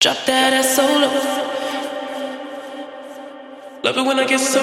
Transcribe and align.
Drop 0.00 0.16
that 0.26 0.52
ass 0.54 0.76
solo. 0.76 1.08
Love 3.82 3.96
it 3.98 4.06
when 4.06 4.20
I 4.20 4.26
get 4.28 4.38
so. 4.38 4.60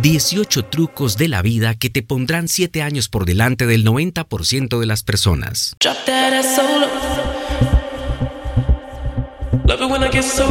18 0.00 0.62
trucos 0.70 1.18
de 1.18 1.28
la 1.28 1.42
vida 1.42 1.74
que 1.74 1.90
te 1.90 2.02
pondrán 2.02 2.48
7 2.48 2.80
años 2.80 3.10
por 3.10 3.26
delante 3.26 3.66
del 3.66 3.84
90% 3.84 4.80
de 4.80 4.86
las 4.86 5.02
personas. 5.02 5.76
Drop 5.80 5.98
that 6.06 6.32
ass 6.32 6.56
solo. 6.56 6.86
Love 9.66 9.82
it 9.82 9.90
when 9.90 10.02
I 10.02 10.08
get 10.10 10.24
so. 10.24 10.48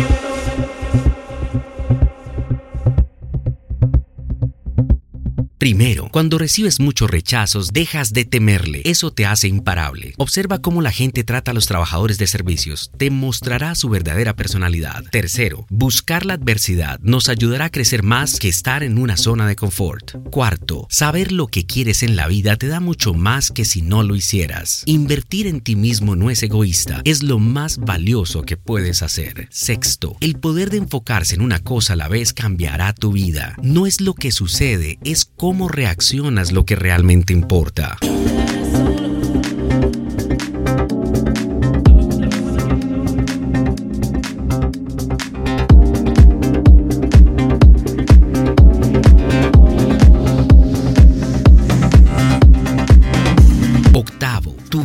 Primero, 5.62 6.10
cuando 6.12 6.40
recibes 6.40 6.80
muchos 6.80 7.08
rechazos, 7.12 7.72
dejas 7.72 8.14
de 8.14 8.26
temerle. 8.26 8.82
Eso 8.84 9.12
te 9.12 9.28
hace 9.28 9.48
imparable. 9.48 10.16
Observa 10.18 10.58
cómo 10.58 10.82
la 10.82 10.92
gente 10.92 11.24
trata 11.24 11.52
a 11.52 11.54
los 11.54 11.68
trabajadores 11.68 12.18
de 12.18 12.26
servicios. 12.26 12.90
Te 12.98 13.12
mostrará 13.12 13.76
su 13.76 13.88
verdadera 13.88 14.36
personalidad. 14.36 15.04
Tercero, 15.12 15.68
buscar 15.70 16.26
la 16.26 16.34
adversidad 16.34 17.00
nos 17.02 17.30
ayudará 17.30 17.66
a 17.66 17.70
crecer 17.70 18.02
más 18.02 18.40
que 18.40 18.50
estar 18.50 18.82
en 18.82 18.98
una 18.98 19.18
zona 19.18 19.48
de 19.48 19.56
confort. 19.56 20.16
Cuarto, 20.32 20.88
saber 20.90 21.32
lo 21.32 21.46
que 21.46 21.68
quieres 21.68 22.02
en 22.02 22.16
la 22.16 22.28
vida 22.28 22.56
te 22.56 22.66
da 22.66 22.80
mucho 22.80 23.14
más 23.14 23.52
que 23.52 23.64
si 23.64 23.84
no 23.84 24.02
lo 24.02 24.16
hicieras. 24.16 24.82
Invertir 24.88 25.46
en 25.46 25.62
ti 25.62 25.76
mismo 25.76 26.16
no 26.16 26.32
es 26.32 26.42
egoísta, 26.42 27.02
es 27.06 27.22
lo 27.22 27.38
más 27.38 27.78
valioso 27.78 28.42
que 28.42 28.58
puedes 28.58 29.04
hacer. 29.04 29.48
Sexto, 29.52 30.18
el 30.22 30.40
poder 30.40 30.72
de 30.72 30.78
enfocarse 30.78 31.36
en 31.36 31.42
una 31.42 31.60
cosa 31.60 31.94
a 31.94 31.98
la 31.98 32.08
vez 32.08 32.34
cambiará 32.34 32.94
tu 32.94 33.12
vida. 33.12 33.56
No 33.62 33.86
es 33.86 34.02
lo 34.02 34.16
que 34.16 34.32
sucede, 34.32 34.98
es 35.04 35.26
cómo 35.26 35.51
cómo 35.52 35.68
reaccionas 35.68 36.54
lo 36.54 36.64
que 36.64 36.78
realmente 36.78 37.34
importa. 37.34 37.98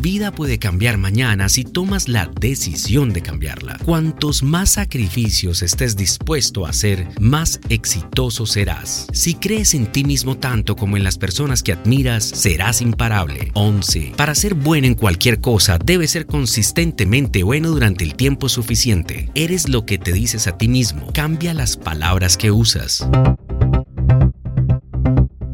Vida 0.06 0.30
puede 0.30 0.60
cambiar 0.60 0.98
mañana 0.98 1.48
si 1.48 1.64
tomas 1.64 2.06
la 2.06 2.30
decisión 2.40 3.12
de 3.12 3.22
cambiarla. 3.22 3.76
Cuantos 3.84 4.44
más 4.44 4.74
sacrificios 4.74 5.62
estés 5.62 5.96
dispuesto 5.96 6.64
a 6.64 6.68
hacer, 6.68 7.08
más 7.18 7.58
exitoso 7.70 8.46
serás. 8.46 9.08
Si 9.12 9.34
crees 9.34 9.74
en 9.74 9.90
ti 9.90 10.04
mismo 10.04 10.36
tanto 10.36 10.76
como 10.76 10.96
en 10.96 11.02
las 11.02 11.18
personas 11.18 11.64
que 11.64 11.72
admiras, 11.72 12.22
serás 12.22 12.82
imparable. 12.82 13.50
11. 13.54 14.12
Para 14.16 14.36
ser 14.36 14.54
bueno 14.54 14.86
en 14.86 14.94
cualquier 14.94 15.40
cosa, 15.40 15.76
debes 15.76 16.12
ser 16.12 16.26
consistentemente 16.26 17.42
bueno 17.42 17.70
durante 17.70 18.04
el 18.04 18.14
tiempo 18.14 18.48
suficiente. 18.48 19.28
Eres 19.34 19.68
lo 19.68 19.86
que 19.86 19.98
te 19.98 20.12
dices 20.12 20.46
a 20.46 20.56
ti 20.56 20.68
mismo. 20.68 21.10
Cambia 21.14 21.52
las 21.52 21.76
palabras 21.76 22.36
que 22.36 22.52
usas. 22.52 23.04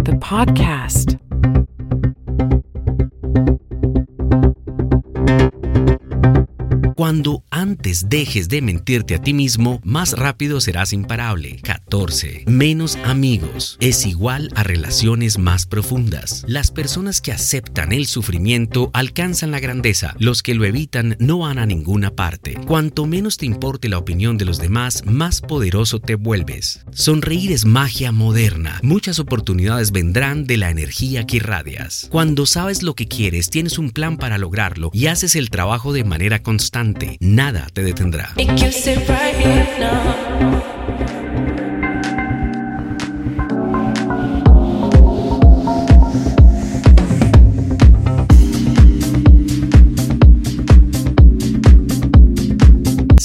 The 0.04 0.12
podcast. 0.16 1.12
Cuando 7.02 7.42
antes 7.50 8.08
dejes 8.08 8.48
de 8.48 8.62
mentirte 8.62 9.16
a 9.16 9.18
ti 9.20 9.34
mismo, 9.34 9.80
más 9.82 10.12
rápido 10.12 10.60
serás 10.60 10.92
imparable. 10.92 11.58
14. 11.64 12.44
Menos 12.46 12.94
amigos 13.04 13.76
es 13.80 14.06
igual 14.06 14.50
a 14.54 14.62
relaciones 14.62 15.36
más 15.36 15.66
profundas. 15.66 16.44
Las 16.46 16.70
personas 16.70 17.20
que 17.20 17.32
aceptan 17.32 17.90
el 17.90 18.06
sufrimiento 18.06 18.92
alcanzan 18.92 19.50
la 19.50 19.58
grandeza. 19.58 20.14
Los 20.20 20.44
que 20.44 20.54
lo 20.54 20.64
evitan 20.64 21.16
no 21.18 21.38
van 21.38 21.58
a 21.58 21.66
ninguna 21.66 22.12
parte. 22.12 22.54
Cuanto 22.68 23.04
menos 23.06 23.36
te 23.36 23.46
importe 23.46 23.88
la 23.88 23.98
opinión 23.98 24.38
de 24.38 24.44
los 24.44 24.58
demás, 24.58 25.02
más 25.04 25.40
poderoso 25.40 25.98
te 25.98 26.14
vuelves. 26.14 26.84
Sonreír 26.92 27.50
es 27.50 27.64
magia 27.64 28.12
moderna. 28.12 28.78
Muchas 28.84 29.18
oportunidades 29.18 29.90
vendrán 29.90 30.46
de 30.46 30.56
la 30.56 30.70
energía 30.70 31.26
que 31.26 31.38
irradias. 31.38 32.06
Cuando 32.12 32.46
sabes 32.46 32.84
lo 32.84 32.94
que 32.94 33.08
quieres, 33.08 33.50
tienes 33.50 33.76
un 33.76 33.90
plan 33.90 34.18
para 34.18 34.38
lograrlo 34.38 34.90
y 34.92 35.06
haces 35.06 35.34
el 35.34 35.50
trabajo 35.50 35.92
de 35.92 36.04
manera 36.04 36.44
constante, 36.44 36.91
nada 37.20 37.66
te 37.72 37.82
detendrá. 37.82 38.32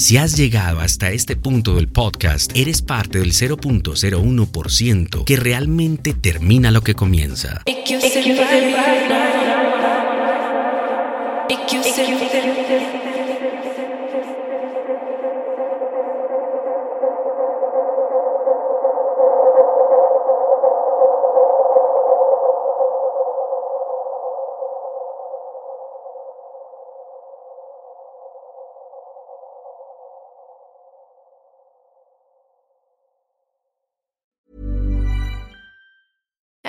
Si 0.08 0.16
has 0.16 0.38
llegado 0.38 0.80
hasta 0.80 1.10
este 1.10 1.36
punto 1.36 1.74
del 1.74 1.88
podcast, 1.88 2.52
eres 2.56 2.80
parte 2.80 3.18
del 3.18 3.32
0.01% 3.32 5.24
que 5.24 5.36
realmente 5.36 6.14
termina 6.14 6.70
lo 6.70 6.80
que 6.80 6.94
comienza. 6.94 7.60